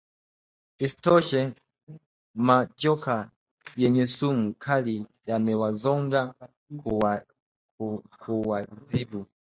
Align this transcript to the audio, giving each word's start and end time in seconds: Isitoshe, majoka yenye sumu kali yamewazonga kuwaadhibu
Isitoshe, 0.83 1.41
majoka 2.47 3.15
yenye 3.81 4.05
sumu 4.15 4.45
kali 4.63 4.95
yamewazonga 5.29 6.21
kuwaadhibu 8.21 9.21